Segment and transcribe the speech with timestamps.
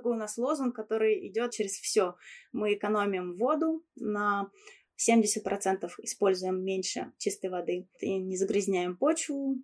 [0.00, 2.14] такой у нас лозунг, который идет через все.
[2.52, 4.50] Мы экономим воду на
[4.98, 9.56] 70% используем меньше чистой воды и не загрязняем почву.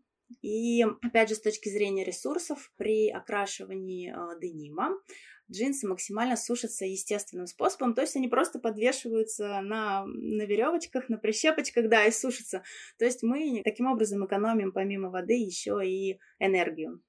[0.42, 4.90] И опять же, с точки зрения ресурсов, при окрашивании э, денима
[5.50, 11.88] джинсы максимально сушатся естественным способом, то есть они просто подвешиваются на, на веревочках, на прищепочках,
[11.88, 12.62] да, и сушатся.
[12.98, 17.00] То есть мы таким образом экономим помимо воды еще и энергию.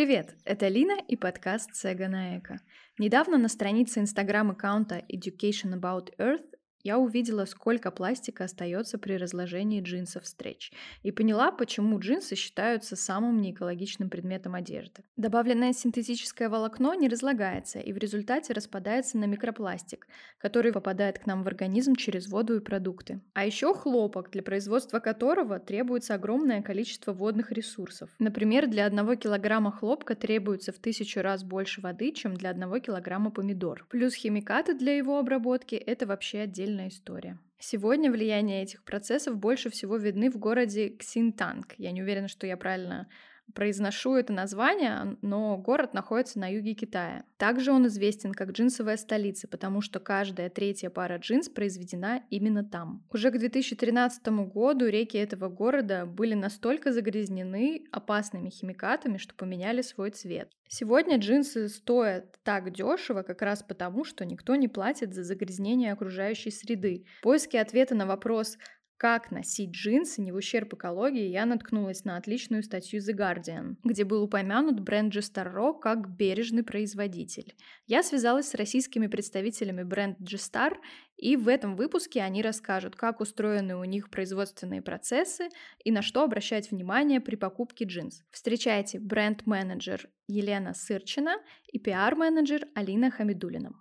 [0.00, 2.56] Привет, это Лина и подкаст Сега на Эко.
[2.98, 10.26] Недавно на странице инстаграм-аккаунта Education About Earth я увидела, сколько пластика остается при разложении джинсов
[10.26, 10.72] стретч,
[11.02, 15.04] и поняла, почему джинсы считаются самым неэкологичным предметом одежды.
[15.16, 20.06] Добавленное синтетическое волокно не разлагается и в результате распадается на микропластик,
[20.38, 23.20] который попадает к нам в организм через воду и продукты.
[23.34, 28.10] А еще хлопок, для производства которого требуется огромное количество водных ресурсов.
[28.18, 33.30] Например, для одного килограмма хлопка требуется в тысячу раз больше воды, чем для одного килограмма
[33.30, 33.86] помидор.
[33.90, 37.38] Плюс химикаты для его обработки– это вообще отдельно отдельная история.
[37.58, 41.74] Сегодня влияние этих процессов больше всего видны в городе Ксинтанг.
[41.76, 43.08] Я не уверена, что я правильно
[43.54, 47.24] произношу это название, но город находится на юге Китая.
[47.36, 53.04] Также он известен как джинсовая столица, потому что каждая третья пара джинс произведена именно там.
[53.12, 60.10] Уже к 2013 году реки этого города были настолько загрязнены опасными химикатами, что поменяли свой
[60.10, 60.50] цвет.
[60.68, 66.52] Сегодня джинсы стоят так дешево как раз потому, что никто не платит за загрязнение окружающей
[66.52, 67.06] среды.
[67.22, 68.56] Поиски ответа на вопрос
[69.00, 74.04] как носить джинсы не в ущерб экологии, я наткнулась на отличную статью The Guardian, где
[74.04, 77.54] был упомянут бренд G-Star как бережный производитель.
[77.86, 80.76] Я связалась с российскими представителями бренда G-Star,
[81.16, 85.48] и в этом выпуске они расскажут, как устроены у них производственные процессы
[85.82, 88.22] и на что обращать внимание при покупке джинс.
[88.30, 91.36] Встречайте бренд-менеджер Елена Сырчина
[91.72, 93.72] и пиар-менеджер Алина Хамидулина.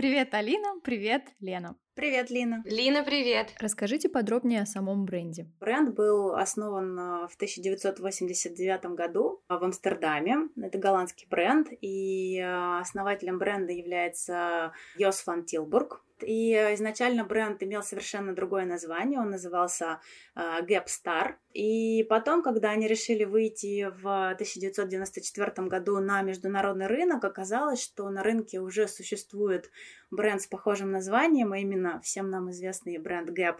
[0.00, 0.80] Привет, Алина.
[0.82, 1.76] Привет, Лена.
[1.94, 2.62] Привет, Лина.
[2.64, 3.52] Лина, привет.
[3.58, 5.48] Расскажите подробнее о самом бренде.
[5.58, 10.48] Бренд был основан э, в 1989 году в Амстердаме.
[10.62, 16.04] Это голландский бренд, и э, основателем бренда является Йос фан Тилбург.
[16.22, 20.00] И изначально бренд имел совершенно другое название, он назывался
[20.36, 21.36] Gap Star.
[21.54, 28.22] И потом, когда они решили выйти в 1994 году на международный рынок, оказалось, что на
[28.22, 29.70] рынке уже существует
[30.10, 33.58] бренд с похожим названием, а именно всем нам известный бренд Gap.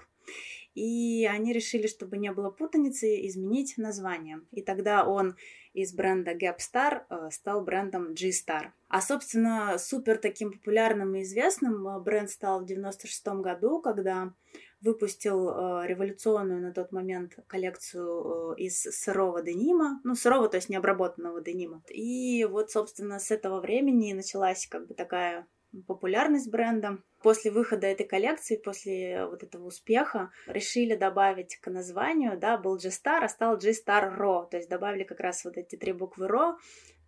[0.75, 4.41] И они решили, чтобы не было путаницы, изменить название.
[4.53, 5.37] И тогда он
[5.73, 8.71] из бренда Gap Star э, стал брендом G-Star.
[8.89, 14.33] А, собственно, супер таким популярным и известным э, бренд стал в 96 году, когда
[14.81, 21.41] выпустил э, революционную на тот момент коллекцию из сырого денима, ну, сырого, то есть необработанного
[21.41, 21.83] денима.
[21.89, 25.47] И вот, собственно, с этого времени началась как бы такая
[25.87, 26.99] популярность бренда.
[27.23, 33.21] После выхода этой коллекции, после вот этого успеха, решили добавить к названию, да, был G-Star,
[33.23, 36.55] а стал G-Star Raw, то есть добавили как раз вот эти три буквы Raw,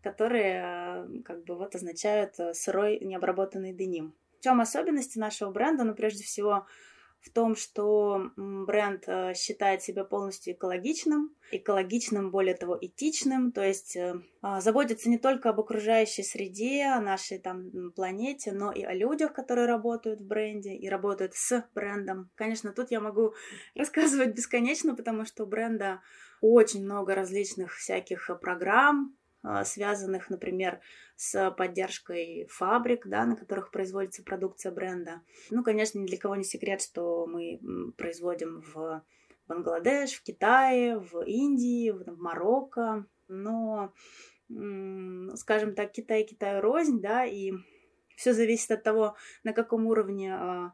[0.03, 4.15] которые э, как бы вот означают э, сырой необработанный деним.
[4.39, 5.85] В чем особенности нашего бренда?
[5.85, 6.67] Ну, прежде всего,
[7.23, 13.97] в том, что бренд э, считает себя полностью экологичным, экологичным, более того, этичным, то есть
[13.97, 18.93] э, а, заботится не только об окружающей среде, о нашей там планете, но и о
[18.93, 22.31] людях, которые работают в бренде и работают с брендом.
[22.35, 23.35] Конечно, тут я могу
[23.77, 26.01] рассказывать бесконечно, потому что у бренда
[26.41, 29.22] очень много различных всяких программ, а,
[29.65, 30.81] связанных, например,
[31.17, 35.23] с поддержкой фабрик, да, на которых производится продукция бренда.
[35.51, 37.61] Ну, конечно, ни для кого не секрет, что мы
[37.97, 39.05] производим в
[39.49, 43.93] Бангладеш, в Китае, в Индии, в Марокко, но,
[45.35, 47.53] скажем так, Китай Китаю рознь, да, и
[48.17, 50.73] все зависит от того, на каком уровне а,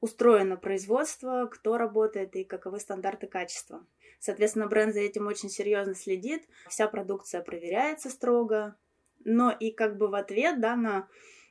[0.00, 3.86] устроено производство, кто работает и каковы стандарты качества.
[4.22, 8.76] Соответственно, бренд за этим очень серьезно следит, вся продукция проверяется строго,
[9.24, 11.08] но и как бы в ответ да, на,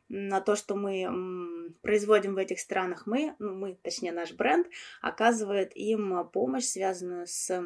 [0.08, 4.68] на то, что мы производим в этих странах, мы, ну, мы, точнее наш бренд,
[5.02, 7.62] оказывает им помощь, связанную с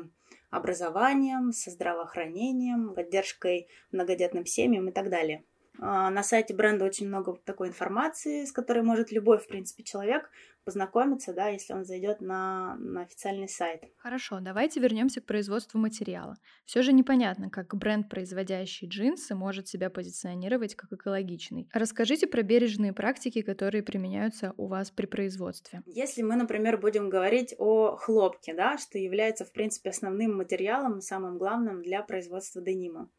[0.50, 5.44] образованием, со здравоохранением, поддержкой многодетным семьям и так далее.
[5.80, 10.32] А, на сайте бренда очень много такой информации, с которой может любой, в принципе, человек
[10.66, 13.84] познакомиться, да, если он зайдет на, на официальный сайт.
[13.98, 16.36] Хорошо, давайте вернемся к производству материала.
[16.66, 21.70] Все же непонятно, как бренд, производящий джинсы, может себя позиционировать как экологичный.
[21.72, 25.84] Расскажите про бережные практики, которые применяются у вас при производстве.
[25.86, 31.38] Если мы, например, будем говорить о хлопке, да, что является, в принципе, основным материалом, самым
[31.38, 33.10] главным для производства денима.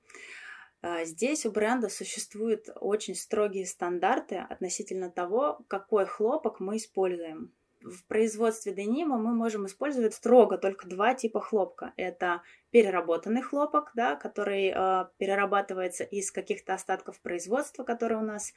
[0.87, 7.53] А, здесь у бренда существуют очень строгие стандарты относительно того, какой хлопок мы используем.
[7.81, 11.93] В производстве денима мы можем использовать строго только два типа хлопка.
[11.97, 18.55] Это переработанный хлопок, да, который э, перерабатывается из каких-то остатков производства, которые у нас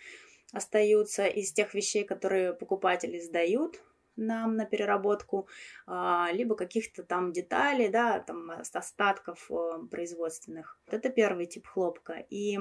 [0.54, 3.81] остаются, из тех вещей, которые покупатели сдают
[4.19, 5.48] нам на переработку,
[5.88, 10.80] а, либо каких-то там деталей, да, там остатков э, производственных.
[10.88, 12.25] Это первый тип хлопка.
[12.30, 12.60] И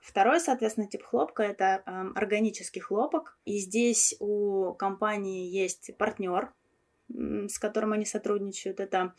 [0.00, 3.38] Второй, соответственно, тип хлопка– это э, органический хлопок.
[3.44, 6.52] И здесь у компании есть партнер,
[7.08, 8.80] с которым они сотрудничают.
[8.80, 9.14] Это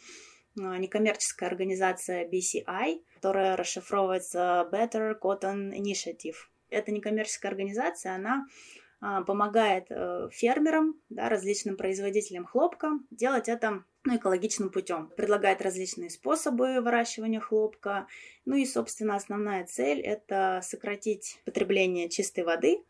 [0.57, 6.35] э, некоммерческая организация BCI, которая расшифровывается Better Cotton Initiative.
[6.69, 14.17] Эта некоммерческая организация, она а, помогает э, фермерам, да, различным производителям хлопка делать это ну,
[14.17, 15.11] экологичным путем.
[15.15, 18.07] Предлагает различные способы выращивания хлопка.
[18.45, 22.83] Ну и, собственно, основная цель– это сократить потребление чистой воды,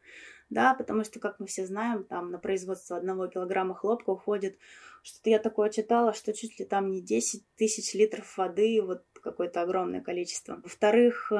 [0.49, 4.57] да, потому что, как мы все знаем, там на производство одного килограмма хлопка уходит,
[5.03, 9.61] что-то я такое читала, что чуть ли там не 10 тысяч литров воды, вот какое-то
[9.61, 10.59] огромное количество.
[10.63, 11.31] Во-вторых,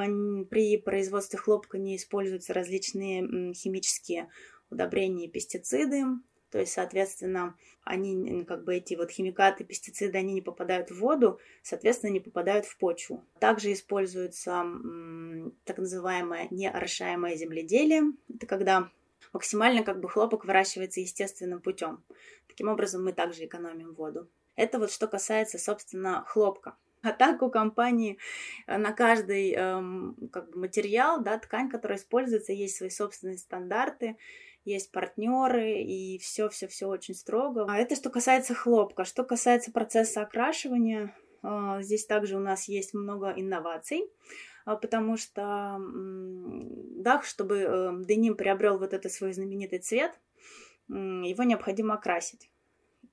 [0.50, 4.30] при производстве хлопка не используются различные химические
[4.70, 6.04] удобрения и пестициды.
[6.52, 11.40] То есть, соответственно, они, как бы эти вот химикаты, пестициды, они не попадают в воду,
[11.62, 13.24] соответственно, не попадают в почву.
[13.40, 14.66] Также используется
[15.66, 18.04] так называемое неорошаемое земледелие.
[18.34, 18.90] Это когда
[19.32, 22.04] максимально как бы хлопок выращивается естественным путем.
[22.48, 24.28] Таким образом, мы также экономим воду.
[24.56, 26.76] Это вот что касается, собственно, хлопка.
[27.02, 28.18] А так у компании
[28.68, 34.18] на каждый эм, как бы материал, да, ткань, которая используется, есть свои собственные стандарты
[34.66, 37.66] есть партнеры, и все-все-все очень строго.
[37.70, 39.06] А это что касается хлопка.
[39.06, 44.04] Что касается процесса окрашивания, а, здесь также у нас есть много инноваций,
[44.66, 50.20] а, потому что, да, чтобы э, деним приобрел вот этот свой знаменитый цвет,
[50.88, 52.50] его необходимо окрасить.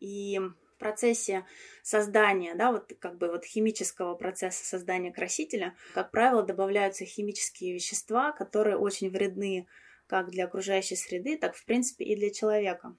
[0.01, 1.47] И в процессе
[1.83, 8.33] создания, да, вот как бы вот химического процесса создания красителя, как правило, добавляются химические вещества,
[8.33, 9.67] которые очень вредны
[10.07, 12.97] как для окружающей среды, так, в принципе, и для человека.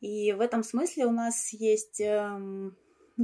[0.00, 2.76] И в этом смысле у нас есть эм,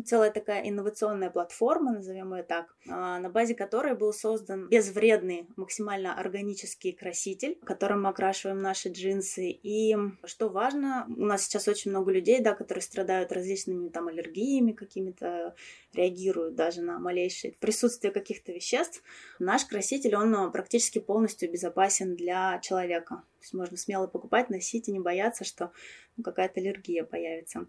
[0.04, 6.18] целая такая инновационная платформа, назовем ее так, а, на базе которой был создан безвредный, максимально
[6.18, 9.50] органический краситель, которым мы окрашиваем наши джинсы.
[9.50, 14.72] И что важно, у нас сейчас очень много людей, да, которые страдают различными там аллергиями
[14.72, 15.54] какими-то,
[15.92, 19.02] реагируют даже на малейшее присутствие каких-то веществ.
[19.38, 23.22] Наш краситель, он практически полностью безопасен для человека.
[23.38, 25.72] То есть можно смело покупать, носить и не бояться, что
[26.16, 27.66] ну, какая-то аллергия появится.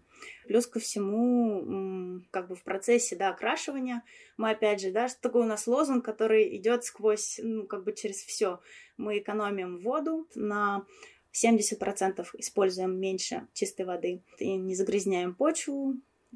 [0.48, 4.02] Плюс ко всему, как бы в процессе да, окрашивания,
[4.36, 7.92] мы опять же, да, что такое у нас лозунг, который идет сквозь, ну, как бы
[7.92, 8.60] через все.
[8.96, 10.84] Мы экономим воду на
[11.32, 15.94] 70% используем меньше чистой воды и не загрязняем почву.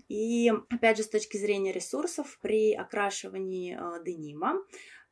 [0.08, 4.62] И опять же, с точки зрения ресурсов, при окрашивании э, денима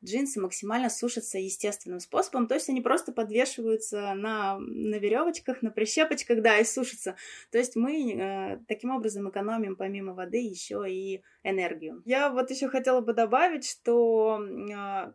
[0.03, 6.41] джинсы максимально сушатся естественным способом, то есть они просто подвешиваются на, на веревочках, на прищепочках,
[6.41, 7.15] да, и сушатся.
[7.51, 12.01] То есть мы э, таким образом экономим помимо воды еще и энергию.
[12.05, 15.11] Я вот еще хотела бы добавить, что э,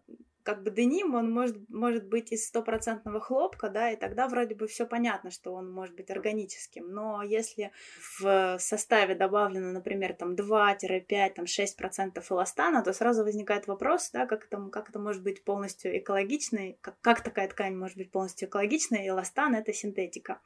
[0.48, 4.66] как бы деним, он может, может быть из стопроцентного хлопка, да, и тогда вроде бы
[4.66, 6.90] все понятно, что он может быть органическим.
[6.90, 7.70] Но если
[8.18, 14.46] в составе добавлено, например, там 2-5, там 6% эластана, то сразу возникает вопрос, да, как
[14.46, 19.06] это, как это может быть полностью экологичной, как, как такая ткань может быть полностью экологичной,
[19.06, 20.40] эластан— это синтетика.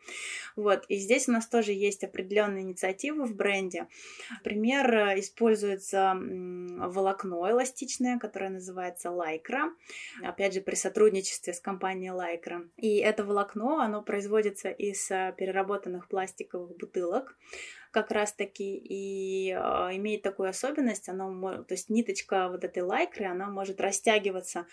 [0.56, 3.86] Вот, и здесь у нас тоже есть определенные инициативы в бренде.
[4.30, 9.70] Например, используется волокно эластичное, которое называется лайкра
[10.22, 12.68] опять же, при сотрудничестве с компанией Lycra.
[12.76, 17.36] И это волокно, оно производится из э, переработанных пластиковых бутылок
[17.90, 19.56] как раз-таки и э,
[19.96, 24.66] имеет такую особенность, оно, то есть ниточка вот этой лайкры, она может растягиваться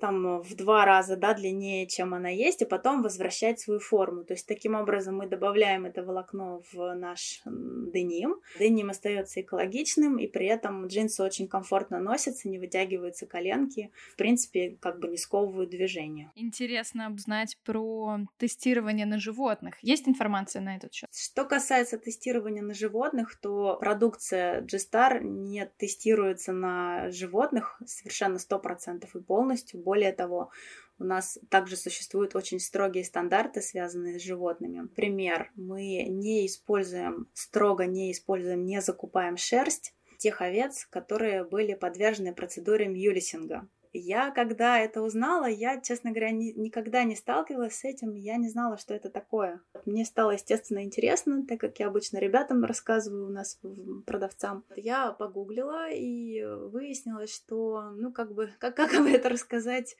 [0.00, 4.24] там в два раза, да, длиннее, чем она есть, и потом возвращать свою форму.
[4.24, 8.36] То есть таким образом мы добавляем это волокно в наш деним.
[8.58, 14.76] Деним остается экологичным, и при этом джинсы очень комфортно носятся, не вытягиваются коленки, в принципе,
[14.80, 16.30] как бы не сковывают движение.
[16.34, 19.76] Интересно узнать про тестирование на животных.
[19.82, 21.08] Есть информация на этот счет?
[21.14, 29.22] Что касается тестирования на животных, то продукция G-Star не тестируется на животных совершенно 100% и
[29.22, 29.80] полностью.
[29.90, 30.52] Более того,
[31.00, 34.86] у нас также существуют очень строгие стандарты, связанные с животными.
[34.86, 42.32] Пример, мы не используем, строго не используем, не закупаем шерсть тех овец, которые были подвержены
[42.32, 43.68] процедуре мьюлисинга.
[43.92, 48.48] Я, когда это узнала, я, честно говоря, ни, никогда не сталкивалась с этим, я не
[48.48, 49.60] знала, что это такое.
[49.84, 53.60] Мне стало, естественно, интересно, так как я обычно ребятам рассказываю у нас,
[54.06, 54.64] продавцам.
[54.76, 59.96] Я погуглила и выяснилось, что, ну, как бы, как, как бы это рассказать,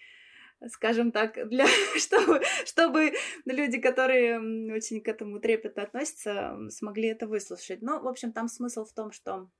[0.68, 1.66] скажем так, для,
[1.96, 3.12] чтобы, чтобы
[3.44, 4.38] люди, которые
[4.72, 7.82] очень к этому трепетно относятся, смогли это выслушать.
[7.82, 9.50] Ну, в общем, там смысл в том, что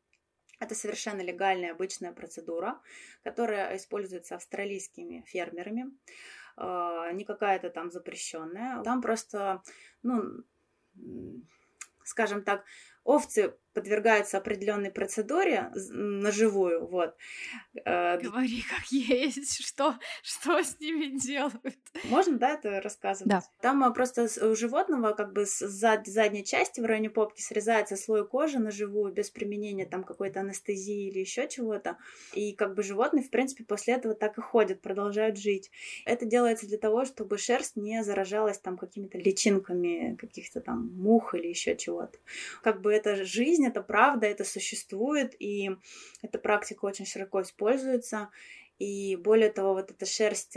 [0.61, 2.81] это совершенно легальная обычная процедура,
[3.25, 5.87] которая используется австралийскими фермерами,
[6.57, 8.83] а, не какая-то там запрещенная.
[8.83, 9.63] Там просто,
[10.03, 10.45] ну,
[12.05, 12.65] скажем так,
[13.05, 17.15] овцы подвергаются определенной процедуре наживую, вот.
[17.85, 21.79] Э, Говори как есть, что, что с ними делают.
[22.05, 23.31] Можно, да, это рассказывать?
[23.31, 23.43] Да.
[23.63, 27.97] Там э, просто у животного как бы с зад, задней части в районе попки срезается
[27.97, 31.97] слой кожи наживую без применения там какой-то анестезии или еще чего-то,
[32.35, 35.71] и как бы животные, в принципе, после этого так и ходят, продолжают жить.
[36.05, 41.47] Это делается для того, чтобы шерсть не заражалась там какими-то личинками каких-то там мух или
[41.47, 42.19] еще чего-то.
[42.63, 45.71] Как бы это жизнь это правда, это существует, и
[46.23, 48.31] эта практика очень широко используется.
[48.79, 50.57] И более того, вот эта шерсть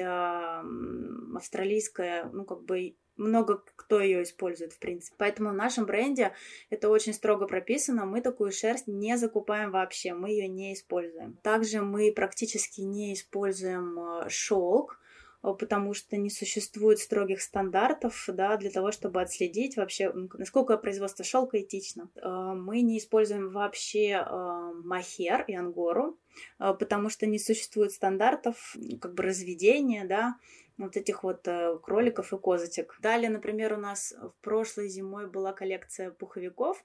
[1.35, 5.15] австралийская, ну, как бы много кто ее использует, в принципе.
[5.17, 6.33] Поэтому в нашем бренде
[6.69, 8.05] это очень строго прописано.
[8.05, 11.37] Мы такую шерсть не закупаем вообще, мы ее не используем.
[11.43, 14.99] Также мы практически не используем э, шелк,
[15.43, 21.61] потому что не существует строгих стандартов да, для того, чтобы отследить вообще, насколько производство шелка
[21.61, 22.09] этично.
[22.15, 26.17] Э, мы не используем вообще э, махер и ангору,
[26.57, 30.37] потому что не существует стандартов как бы разведения, да,
[30.77, 31.47] вот этих вот
[31.83, 32.97] кроликов и козочек.
[33.01, 36.83] Далее, например, у нас в прошлой зимой была коллекция пуховиков,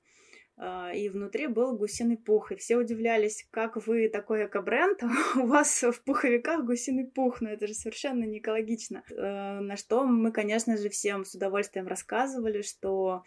[0.95, 2.51] и внутри был гусиный пух.
[2.51, 5.03] И все удивлялись, как вы такой эко-бренд,
[5.37, 9.05] у вас в пуховиках гусиный пух, но это же совершенно не экологично.
[9.11, 13.23] Э, на что мы, конечно же, всем с удовольствием рассказывали, что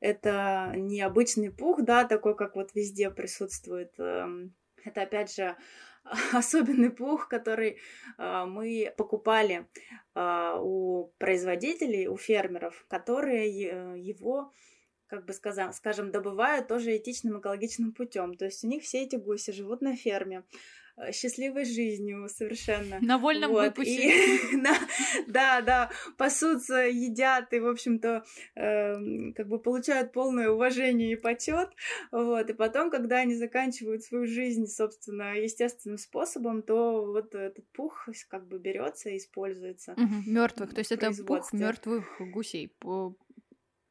[0.00, 3.92] это не обычный пух, да, такой, как вот везде присутствует.
[3.98, 5.56] Эм, это, опять же,
[6.32, 7.78] особенный пух, который
[8.18, 9.66] э, мы покупали
[10.14, 13.48] э, у производителей, у фермеров, которые
[13.96, 14.52] его
[15.08, 18.36] как бы сказать, скажем, добывают тоже этичным экологичным путем.
[18.36, 20.44] То есть у них все эти гуси живут на ферме
[20.96, 22.98] э, счастливой жизнью совершенно.
[23.00, 23.64] На вольном вот.
[23.64, 24.52] выпуске.
[24.52, 24.62] И,
[25.26, 28.24] да, да, пасутся, едят и, в общем-то,
[28.54, 31.70] э, как бы получают полное уважение и почет.
[32.12, 32.50] Вот.
[32.50, 38.46] И потом, когда они заканчивают свою жизнь, собственно, естественным способом, то вот этот пух как
[38.46, 39.92] бы берется и используется.
[39.92, 40.74] Угу, мертвых.
[40.74, 42.70] То есть это пух мертвых гусей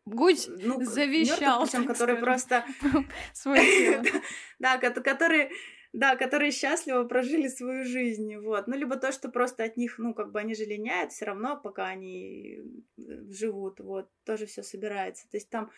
[0.08, 1.64] Гусь ну, завещал.
[1.64, 2.66] Причем, который просто...
[3.44, 4.04] Тело.
[4.60, 5.50] Да, который
[5.94, 8.68] да, которые счастливо прожили свою жизнь, вот.
[8.68, 11.60] Ну, либо то, что просто от них, ну, как бы они же линяют все равно,
[11.60, 12.60] пока они
[12.98, 15.28] э, живут, вот, тоже все собирается.
[15.30, 15.72] То есть там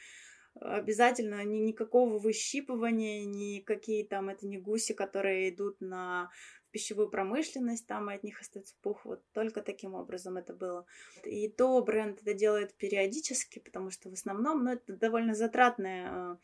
[0.59, 6.31] обязательно ни, никакого выщипывания, никакие там, это не гуси, которые идут на
[6.71, 9.05] пищевую промышленность, там и от них остается пух.
[9.05, 10.85] Вот только таким образом это было.
[11.25, 16.37] И то бренд это делает периодически, потому что в основном, ну, это довольно затратное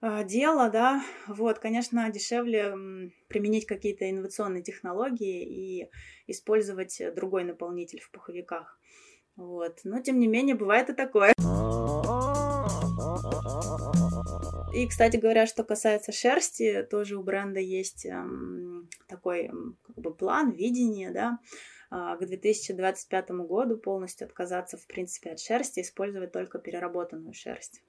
[0.00, 2.74] э, дело, да, вот, конечно, дешевле
[3.28, 5.90] применить какие-то инновационные технологии и
[6.26, 8.78] использовать другой наполнитель в пуховиках,
[9.36, 11.32] вот, но тем не менее бывает и такое.
[14.72, 18.06] И, кстати говоря, что касается шерсти, тоже у бренда есть
[19.06, 19.50] такой
[19.86, 21.38] как бы план, видение, да,
[21.90, 27.82] э, к 2025 году полностью отказаться, в принципе, от шерсти, использовать только переработанную шерсть.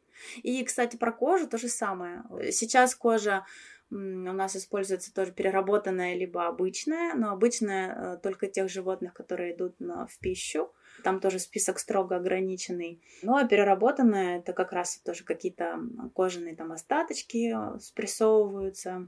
[0.44, 2.24] И, кстати, про кожу то же самое.
[2.52, 3.46] Сейчас кожа
[3.94, 9.80] у нас используется тоже переработанная либо обычная, но обычная э, только тех животных, которые идут
[9.80, 10.72] на, в пищу.
[11.04, 13.02] Там тоже список строго ограниченный.
[13.22, 15.80] Ну, а переработанное это как раз тоже какие-то
[16.16, 19.08] кожаные там остаточки э, спрессовываются.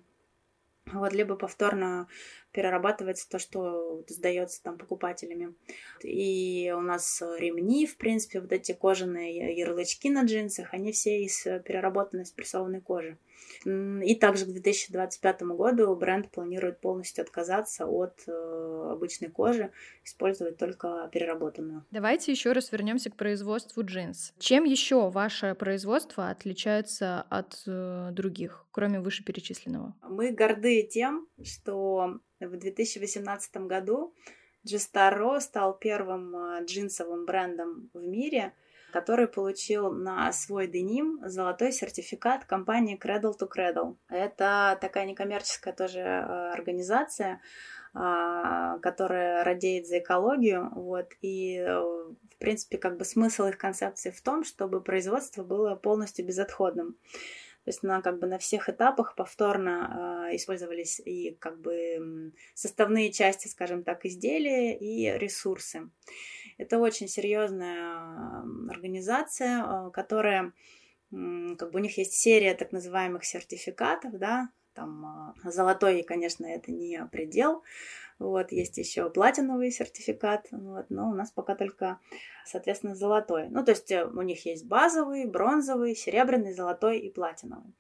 [0.91, 2.07] Вот, либо повторно
[2.55, 5.53] перерабатывается то, что сдается там покупателями.
[6.01, 11.43] И у нас ремни, в принципе, вот эти кожаные ярлычки на джинсах, они все из
[11.43, 13.17] переработанной спрессованной кожи.
[13.65, 19.71] И также к 2025 году бренд планирует полностью отказаться от э, обычной кожи,
[20.03, 21.83] использовать только переработанную.
[21.91, 24.33] Давайте еще раз вернемся к производству джинс.
[24.37, 29.95] Чем еще ваше производство отличается от э, других, кроме вышеперечисленного?
[30.07, 34.13] Мы горды тем, что в 2018 году
[34.65, 38.53] Gestaro стал первым э, джинсовым брендом в мире–
[38.95, 43.97] который получил на свой деним золотой сертификат компании Cradle to Cradle.
[44.07, 47.41] Это такая некоммерческая тоже э, организация,
[47.93, 54.21] а, которая радеет за экологию, вот, и, в принципе, как бы смысл их концепции в
[54.21, 56.95] том, чтобы производство было полностью безотходным.
[57.65, 63.11] То есть на, как бы на всех этапах повторно э, использовались и как бы составные
[63.11, 65.89] части, скажем так, изделия и ресурсы.
[66.57, 70.53] Это очень серьезная организация, а, которая,
[71.11, 76.71] как бы у них есть серия так называемых сертификатов, да, там а, золотой, конечно, это
[76.71, 77.63] не предел,
[78.19, 81.99] вот, есть еще платиновый сертификат, вот, но у нас пока только,
[82.45, 83.49] соответственно, золотой.
[83.49, 87.73] Ну, то есть э, у них есть базовый, бронзовый, серебряный, золотой и платиновый.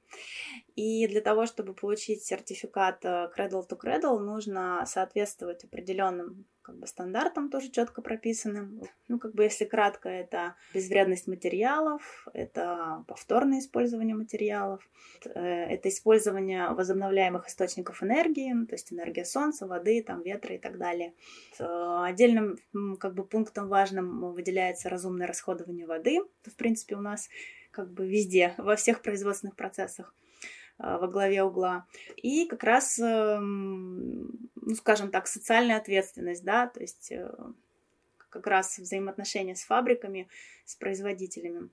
[0.75, 6.87] И для того, чтобы получить сертификат э, Cradle to Cradle, нужно соответствовать определенным как бы
[6.87, 8.81] стандартам тоже четко прописанным.
[9.07, 14.81] Ну, как бы если кратко, это безвредность материалов, это повторное использование материалов,
[15.25, 20.77] э, это использование возобновляемых источников энергии, то есть энергия солнца, воды, там, ветра и так
[20.77, 21.13] далее.
[21.59, 22.57] Отдельным
[22.99, 24.54] как бы пунктом важным выделяется
[24.85, 26.21] разумное расходование воды.
[26.41, 27.29] Это, в принципе, у нас
[27.71, 30.13] как бы везде, во всех производственных процессах.
[30.79, 31.85] Э, во главе угла.
[32.17, 37.31] И как раз, эм, ну, скажем так, социальная ответственность, да, то есть э,
[38.29, 40.27] как раз взаимоотношения с фабриками,
[40.65, 41.69] с производителями.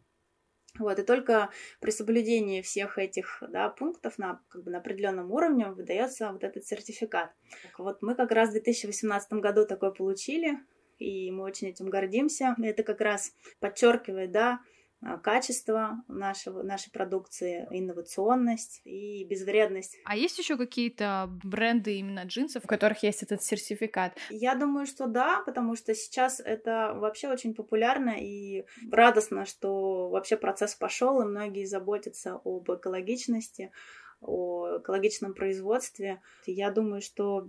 [0.79, 5.67] Вот, и только при соблюдении всех этих да, пунктов на, как бы на определенном уровне
[5.67, 7.31] выдается вот этот сертификат.
[7.77, 10.59] Вот мы как раз в 2018 году такой получили,
[11.03, 12.55] и мы очень этим гордимся.
[12.63, 14.61] Это как раз подчеркивает, да,
[15.05, 19.99] а, качество нашего, нашей продукции, инновационность и безвредность.
[20.05, 24.17] А есть еще какие-то бренды именно джинсов, у которых есть этот сертификат?
[24.31, 30.37] Я думаю, что да, потому что сейчас это вообще очень популярно и радостно, что вообще
[30.37, 33.73] процесс пошел, и многие заботятся об экологичности,
[34.23, 36.21] о экологичном производстве.
[36.47, 37.47] Я думаю, что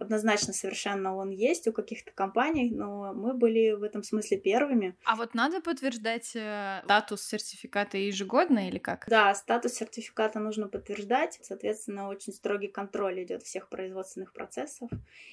[0.00, 4.96] однозначно совершенно он есть у каких-то компаний, но мы были в этом смысле первыми.
[5.04, 9.06] А вот надо подтверждать э, статус сертификата ежегодно или как?
[9.08, 11.38] Да, статус сертификата нужно подтверждать.
[11.42, 14.90] Соответственно, очень строгий контроль идет всех производственных процессов.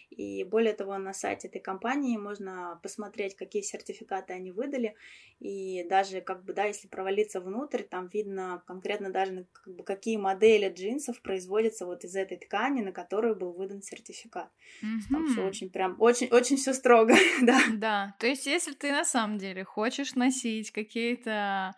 [0.10, 4.95] И более того, на сайте этой компании можно посмотреть, какие сертификаты они выдали.
[5.39, 10.17] И даже, как бы, да, если провалиться внутрь, там видно конкретно даже, как бы, какие
[10.17, 14.50] модели модели джинсов производится вот из этой ткани, на которую был выдан сертификат.
[14.84, 15.12] Mm-hmm.
[15.12, 17.60] Там все очень прям, очень, очень все строго, да.
[17.74, 21.74] Да, то есть если ты на самом деле хочешь носить какие-то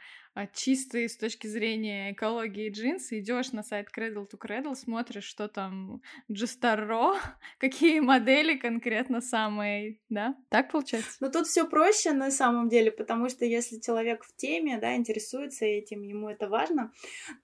[0.54, 6.02] чистые с точки зрения экологии джинсы, идешь на сайт Cradle to Cradle, смотришь, что там
[6.32, 7.16] Джестаро,
[7.60, 10.36] какие модели конкретно самые, да?
[10.50, 11.18] Так получается?
[11.20, 15.66] Ну, тут все проще на самом деле, потому что если человек в теме, да, интересуется
[15.66, 16.92] этим, ему это важно,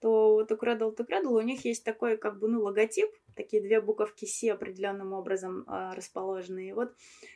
[0.01, 3.61] то вот у Cradle to Cradle у них есть такой, как бы, ну, логотип, такие
[3.61, 6.67] две буковки C определенным образом э, расположены.
[6.67, 6.93] И вот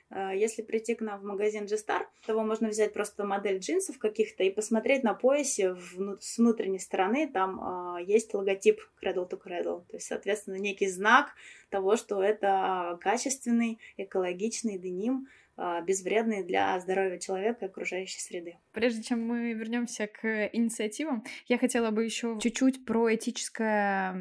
[0.09, 4.43] э, если прийти к нам в магазин G-Star, то можно взять просто модель джинсов каких-то
[4.43, 5.13] и посмотреть на
[5.43, 5.75] поясе
[6.19, 7.59] с внутренней стороны, там
[7.97, 9.85] э, есть логотип Cradle to Cradle.
[9.89, 11.33] То есть, соответственно, некий знак
[11.69, 15.42] того, что это качественный, экологичный деним, а,
[15.85, 18.57] безвредные для здоровья человека и окружающей среды.
[18.71, 24.15] Прежде чем мы вернемся к инициативам, я хотела бы еще чуть-чуть про этическое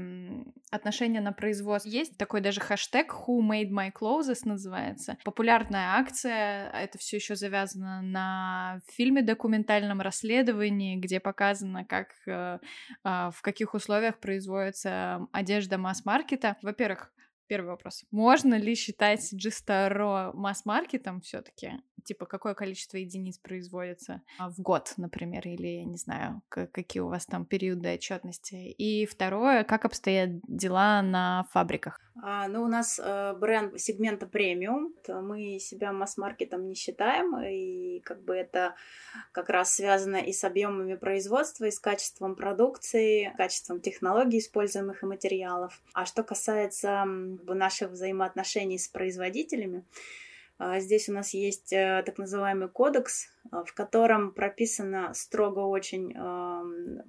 [0.70, 1.88] отношение на производство.
[1.88, 5.18] Есть такой даже хэштег Who Made My Clothes называется.
[5.24, 6.70] Популярная акция.
[6.70, 12.58] Это все еще завязано на фильме документальном расследовании, где показано, как э,
[13.04, 16.56] а, в каких условиях производится одежда масс-маркета.
[16.62, 17.12] Во-первых,
[17.46, 18.04] Первый вопрос.
[18.10, 24.92] Можно ли считать G-Star масс-маркетом все таки Типа, какое количество единиц производится а, в год,
[24.96, 28.54] например, или, я не знаю, какие у вас там периоды отчетности.
[28.54, 32.00] И второе, как обстоят дела на фабриках?
[32.20, 34.94] А, ну, у нас э, бренд сегмента премиум.
[35.08, 38.74] Мы себя масс-маркетом не считаем, и как бы это
[39.32, 45.06] как раз связано и с объемами производства, и с качеством продукции, качеством технологий, используемых и
[45.06, 45.80] материалов.
[45.94, 49.84] А что касается наших взаимоотношений с производителями,
[50.58, 56.14] а, Здесь у нас есть э, так называемый кодекс, э, в котором прописано строго очень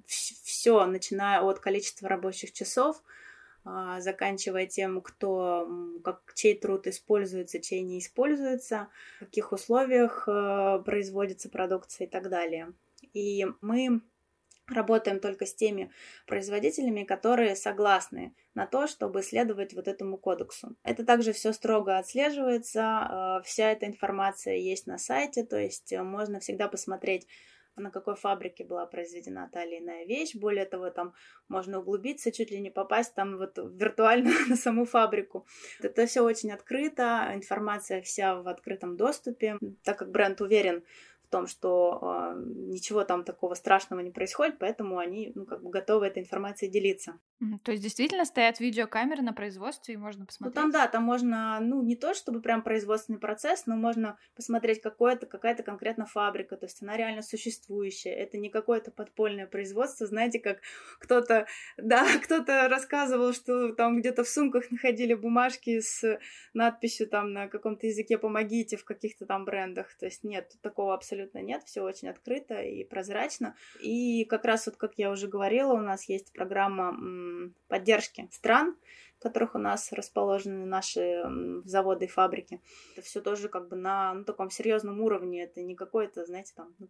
[0.06, 3.02] все, начиная от количества рабочих часов,
[3.64, 5.68] заканчивая тем, кто,
[6.02, 12.28] как, чей труд используется, чей не используется, в каких условиях э, производится продукция и так
[12.28, 12.72] далее.
[13.12, 14.02] И мы
[14.66, 15.90] работаем только с теми
[16.26, 20.76] производителями, которые согласны на то, чтобы следовать вот этому кодексу.
[20.82, 26.02] Это также все строго отслеживается, э, вся эта информация есть на сайте, то есть э,
[26.02, 27.26] можно всегда посмотреть
[27.76, 30.34] на какой фабрике была произведена та или иная вещь.
[30.34, 31.14] Более того, там
[31.48, 35.46] можно углубиться, чуть ли не попасть там вот виртуально на саму фабрику.
[35.80, 39.58] Это все очень открыто, информация вся в открытом доступе.
[39.82, 40.84] Так как бренд уверен
[41.26, 45.70] в том, что э, ничего там такого страшного не происходит, поэтому они ну, как бы
[45.70, 47.18] готовы этой информацией делиться.
[47.62, 50.56] То есть действительно стоят видеокамеры на производстве и можно посмотреть?
[50.56, 54.80] Ну там да, там можно, ну не то чтобы прям производственный процесс, но можно посмотреть
[54.80, 60.38] какое-то, какая-то конкретно фабрика, то есть она реально существующая, это не какое-то подпольное производство, знаете,
[60.38, 60.60] как
[61.00, 66.18] кто-то, да, кто-то рассказывал, что там где-то в сумках находили бумажки с
[66.54, 71.13] надписью там на каком-то языке «помогите» в каких-то там брендах, то есть нет, такого абсолютно
[71.40, 75.80] нет, все очень открыто и прозрачно, и как раз вот, как я уже говорила, у
[75.80, 78.76] нас есть программа поддержки стран,
[79.18, 81.22] в которых у нас расположены наши
[81.64, 82.60] заводы и фабрики.
[82.96, 85.44] Это все тоже как бы на ну, таком серьезном уровне.
[85.44, 86.88] Это не какое-то, знаете, там ну,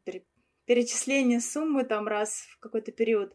[0.65, 3.35] перечисление суммы там раз в какой-то период.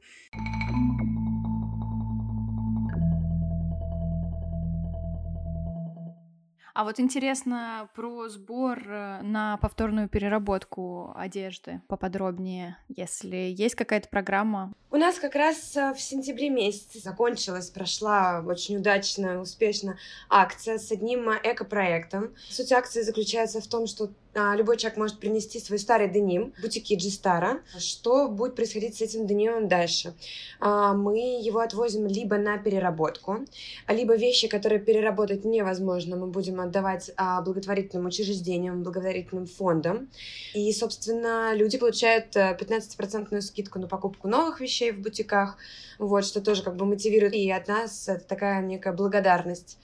[6.80, 14.72] А вот интересно про сбор э, на повторную переработку одежды поподробнее, если есть какая-то программа.
[14.90, 19.98] У нас как раз э, в сентябре месяце закончилась, прошла очень удачно, успешно
[20.30, 22.34] акция с одним э, экопроектом.
[22.50, 24.12] Суть акции заключается в том, что
[24.56, 27.62] любой человек может принести свой старый деним бутике Джистара.
[27.78, 30.14] Что будет происходить с этим денимом дальше?
[30.60, 33.46] А, мы его отвозим либо на переработку,
[33.88, 40.10] либо вещи, которые переработать невозможно, мы будем отдавать а, благотворительным учреждениям, благотворительным фондам.
[40.54, 45.58] И, собственно, люди получают 15% э, скидку на покупку новых вещей в бутиках,
[45.98, 47.34] вот, что тоже как бы мотивирует.
[47.34, 49.78] И от нас это такая некая благодарность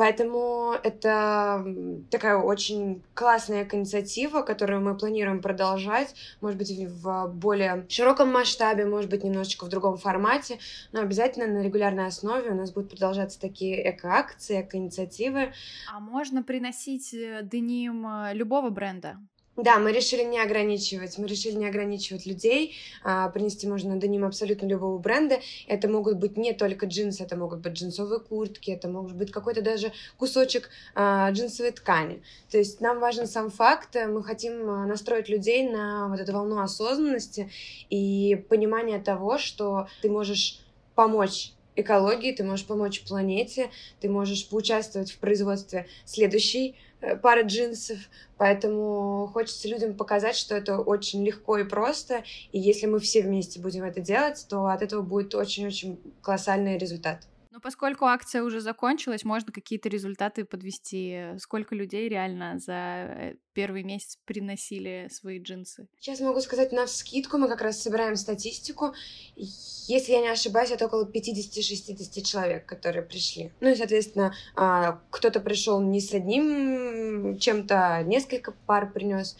[0.00, 1.62] Поэтому это
[2.10, 9.10] такая очень классная инициатива, которую мы планируем продолжать, может быть, в более широком масштабе, может
[9.10, 10.58] быть, немножечко в другом формате,
[10.92, 15.52] но обязательно на регулярной основе у нас будут продолжаться такие эко-акции, эко-инициативы.
[15.92, 19.18] А можно приносить э, деним э, любого бренда?
[19.56, 24.66] Да, мы решили не ограничивать, мы решили не ограничивать людей, а, принести можно деним абсолютно
[24.66, 25.40] любого бренда.
[25.66, 29.60] Это могут быть не только джинсы, это могут быть джинсовые куртки, это может быть какой-то
[29.60, 32.22] даже кусочек а, джинсовой ткани.
[32.48, 36.60] То есть нам важен сам факт, мы хотим а, настроить людей на вот эту волну
[36.60, 37.50] осознанности
[37.90, 40.60] и понимания того, что ты можешь
[40.94, 46.89] помочь экологии, ты можешь помочь планете, ты можешь поучаствовать в производстве следующей Э,
[47.22, 47.98] пара джинсов,
[48.36, 53.60] поэтому хочется людям показать, что это очень легко и просто, и если мы все вместе
[53.60, 57.20] будем это делать, то от этого будет очень-очень колоссальный результат.
[57.60, 61.34] Но поскольку акция уже закончилась, можно какие-то результаты подвести.
[61.38, 65.86] Сколько людей реально за э, первый месяц приносили свои джинсы?
[65.98, 67.36] Сейчас могу сказать на скидку.
[67.36, 68.94] Мы как раз собираем статистику.
[69.36, 73.52] Если я не ошибаюсь, это около 50-60 человек, которые пришли.
[73.60, 79.36] Ну и, соответственно, а, кто-то пришел не с одним чем-то, несколько пар принес.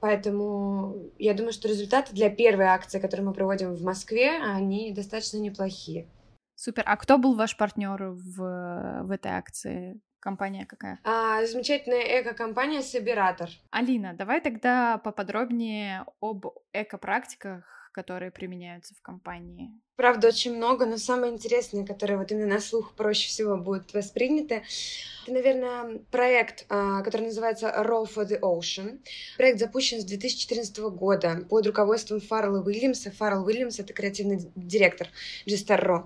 [0.00, 5.38] Поэтому я думаю, что результаты для первой акции, которую мы проводим в Москве, они достаточно
[5.38, 6.08] неплохие.
[6.56, 6.82] Супер.
[6.86, 10.00] А кто был ваш партнер в, в этой акции?
[10.18, 10.98] Компания какая?
[11.04, 13.48] А, замечательная эко-компания Собиратор.
[13.70, 19.70] Алина, давай тогда поподробнее об эко-практиках, которые применяются в компании.
[19.96, 24.62] Правда, очень много, но самое интересное, которое вот именно на слух проще всего будет воспринято,
[25.22, 29.00] это, наверное, проект, а, который называется Row for the Ocean.
[29.38, 33.10] Проект запущен с 2014 года под руководством Фаррелла Уильямса.
[33.10, 35.08] Фаррелл Уильямс— это креативный директор
[35.46, 36.04] Row.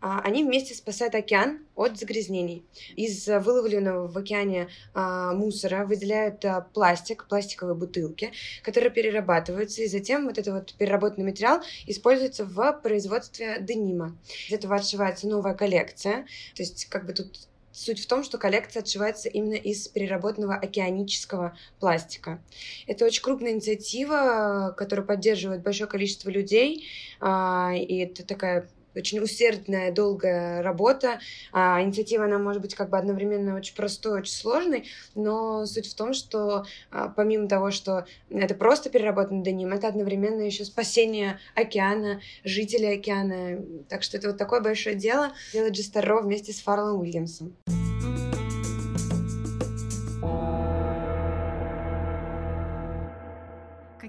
[0.00, 2.64] А, они вместе спасают океан от загрязнений.
[2.96, 10.36] Из выловленного в океане а, мусора выделяют пластик, пластиковые бутылки, которые перерабатываются, и затем вот
[10.36, 14.16] эта вот переработанный материал используется в производстве денима.
[14.48, 16.26] Из этого отшивается новая коллекция.
[16.54, 21.56] То есть как бы тут Суть в том, что коллекция отшивается именно из переработанного океанического
[21.78, 22.42] пластика.
[22.88, 26.88] Это очень крупная инициатива, которую поддерживает большое количество людей,
[27.20, 31.20] а, и это такая очень усердная, долгая работа.
[31.52, 35.94] А, инициатива, она может быть как бы одновременно очень простой, очень сложной, но суть в
[35.94, 42.20] том, что а, помимо того, что это просто переработанный деним, это одновременно еще спасение океана,
[42.44, 43.62] жителей океана.
[43.88, 47.56] Так что это вот такое большое дело делать Джестеро вместе с Фарлом Уильямсом.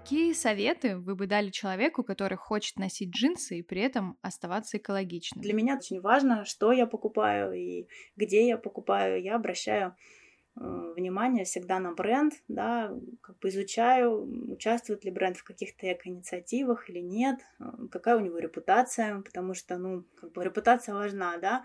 [0.04, 5.42] Какие советы вы бы дали человеку, который хочет носить джинсы и при этом оставаться экологичным?
[5.42, 9.22] Для меня очень важно, что я покупаю и где я покупаю.
[9.22, 9.96] Я обращаю
[10.56, 17.00] внимание всегда на бренд, да, как бы изучаю, участвует ли бренд в каких-то эко-инициативах или
[17.00, 21.64] нет, э, какая у него репутация, потому что, ну, как бы репутация важна, да,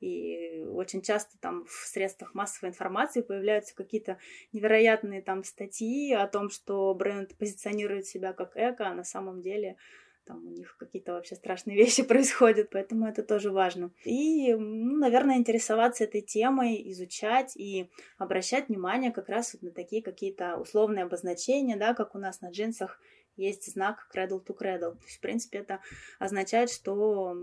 [0.00, 4.18] и очень часто там в средствах массовой информации появляются какие-то
[4.52, 9.76] невероятные там статьи о том, что бренд позиционирует себя как эко, а на самом деле
[10.24, 13.92] там у них какие-то вообще страшные вещи происходят, поэтому это тоже важно.
[14.04, 20.02] И, ну, наверное, интересоваться этой темой, изучать и обращать внимание как раз вот на такие
[20.02, 23.00] какие-то условные обозначения, да, как у нас на джинсах
[23.36, 24.96] есть знак cradle to cradle.
[24.96, 25.80] То есть, в принципе, это
[26.18, 27.34] означает, что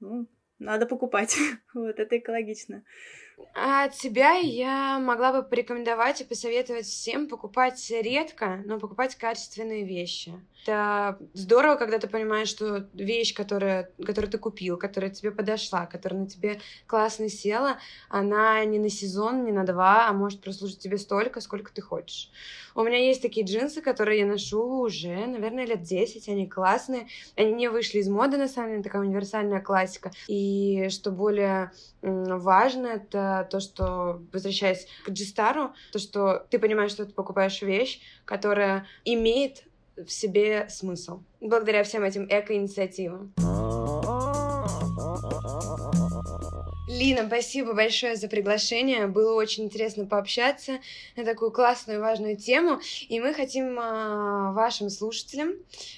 [0.00, 0.26] ну,
[0.58, 1.36] надо покупать.
[1.74, 2.84] вот это экологично.
[3.54, 9.84] А от себя я могла бы порекомендовать и посоветовать всем покупать редко, но покупать качественные
[9.84, 10.32] вещи.
[10.62, 16.20] Это здорово, когда ты понимаешь, что вещь, которая, которую ты купил, которая тебе подошла, которая
[16.20, 20.98] на тебе классно села, она не на сезон, не на два, а может прослужить тебе
[20.98, 22.30] столько, сколько ты хочешь.
[22.74, 27.08] У меня есть такие джинсы, которые я ношу уже, наверное, лет 10, они классные.
[27.36, 30.12] Они не вышли из моды, на самом деле, такая универсальная классика.
[30.28, 31.72] И что более
[32.02, 38.00] важно, это то, что, возвращаясь к Джистару, то, что ты понимаешь, что ты покупаешь вещь,
[38.24, 39.64] которая имеет
[39.96, 41.20] в себе смысл.
[41.40, 43.32] Благодаря всем этим эко-инициативам.
[46.90, 49.06] Лина, спасибо большое за приглашение.
[49.06, 50.80] Было очень интересно пообщаться
[51.16, 52.80] на такую классную и важную тему.
[53.08, 55.52] И мы хотим а, вашим слушателям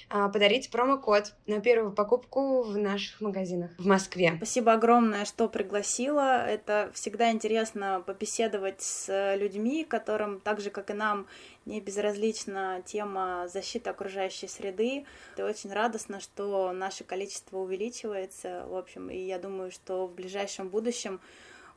[0.09, 4.33] а, подарить промокод на первую покупку в наших магазинах в Москве.
[4.37, 6.45] Спасибо огромное, что пригласила.
[6.47, 11.25] Это всегда интересно побеседовать с людьми, которым так же, как и нам,
[11.65, 15.05] не безразлична тема защиты окружающей среды.
[15.33, 20.69] Это очень радостно, что наше количество увеличивается, в общем, и я думаю, что в ближайшем
[20.83, 21.21] будущем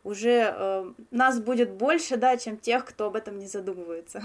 [0.02, 4.22] уже э, нас будет больше, да, чем тех, кто об этом не задумывается.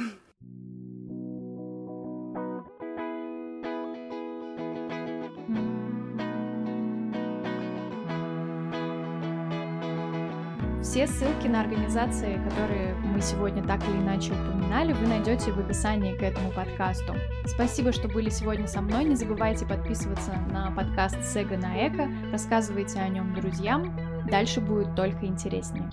[10.84, 16.18] Все ссылки на организации, которые мы сегодня так или иначе упоминали, вы найдете в описании
[16.18, 17.16] к этому подкасту.
[17.46, 19.06] Спасибо, что были сегодня со мной.
[19.06, 24.11] Не забывайте подписываться на подкаст Сега на Эко, рассказывайте о нем друзьям.
[24.30, 25.90] Дальше будет только интереснее.